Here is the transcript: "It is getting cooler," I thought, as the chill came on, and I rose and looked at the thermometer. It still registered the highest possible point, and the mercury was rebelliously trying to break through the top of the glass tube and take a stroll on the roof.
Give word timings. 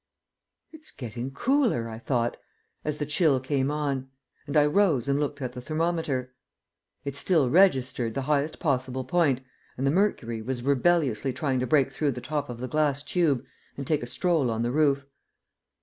"It 0.71 0.79
is 0.79 0.89
getting 0.89 1.29
cooler," 1.29 1.87
I 1.87 1.99
thought, 1.99 2.35
as 2.83 2.97
the 2.97 3.05
chill 3.05 3.39
came 3.39 3.69
on, 3.69 4.09
and 4.47 4.57
I 4.57 4.65
rose 4.65 5.07
and 5.07 5.19
looked 5.19 5.43
at 5.43 5.51
the 5.51 5.61
thermometer. 5.61 6.33
It 7.05 7.15
still 7.15 7.51
registered 7.51 8.15
the 8.15 8.23
highest 8.23 8.59
possible 8.59 9.03
point, 9.03 9.41
and 9.77 9.85
the 9.85 9.91
mercury 9.91 10.41
was 10.41 10.63
rebelliously 10.63 11.33
trying 11.33 11.59
to 11.59 11.67
break 11.67 11.91
through 11.91 12.13
the 12.13 12.19
top 12.19 12.49
of 12.49 12.59
the 12.59 12.67
glass 12.67 13.03
tube 13.03 13.45
and 13.77 13.85
take 13.85 14.01
a 14.01 14.07
stroll 14.07 14.49
on 14.49 14.63
the 14.63 14.71
roof. 14.71 15.05